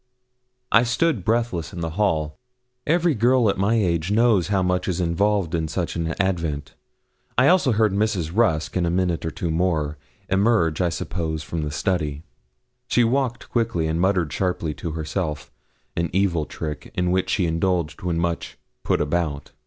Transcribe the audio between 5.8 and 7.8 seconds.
an advent. I also